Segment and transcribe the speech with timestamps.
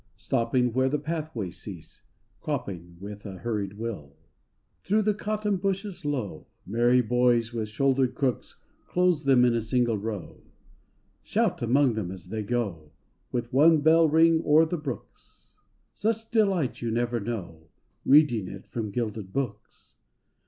[0.17, 2.01] Stopping where the pathways cease,
[2.39, 4.15] Cropping with a hurried will.
[4.81, 9.99] Thro' the cotton bushes low Merry boys with shouldered crooks Close them in a single
[9.99, 10.41] row.
[11.21, 12.93] Shout among them as they go
[13.31, 15.53] With one bell ring o'er the brooks.
[15.93, 17.67] i88 THE HOMECOMING OF THE SHEEP 189 Such delight you never know
[18.03, 19.93] Reading it from gilded books.